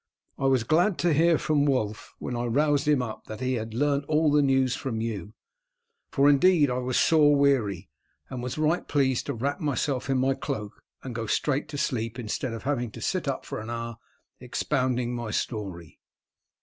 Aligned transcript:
I 0.39 0.45
was 0.47 0.63
glad 0.63 0.97
to 0.97 1.13
hear 1.13 1.37
from 1.37 1.65
Wulf 1.67 2.15
when 2.17 2.35
I 2.35 2.45
roused 2.45 2.87
him 2.87 3.03
up 3.03 3.25
that 3.27 3.39
he 3.39 3.53
had 3.53 3.75
learnt 3.75 4.03
all 4.05 4.31
the 4.31 4.41
news 4.41 4.75
from 4.75 4.99
you, 4.99 5.35
for 6.09 6.27
indeed 6.27 6.71
I 6.71 6.79
was 6.79 6.97
sore 6.97 7.35
weary, 7.35 7.87
and 8.27 8.41
was 8.41 8.57
right 8.57 8.87
pleased 8.87 9.27
to 9.27 9.35
wrap 9.35 9.59
myself 9.59 10.09
in 10.09 10.17
my 10.17 10.33
cloak 10.33 10.81
and 11.03 11.13
go 11.13 11.27
straight 11.27 11.67
to 11.69 11.77
sleep 11.77 12.17
instead 12.17 12.51
of 12.51 12.63
having 12.63 12.89
to 12.93 12.99
sit 13.01 13.27
up 13.27 13.45
for 13.45 13.59
an 13.59 13.69
hour 13.69 13.97
expounding 14.39 15.13
my 15.13 15.29
story." 15.29 15.99